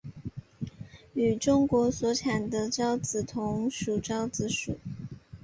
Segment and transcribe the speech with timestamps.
[1.13, 4.79] 与中国所产的韶子同属韶子属。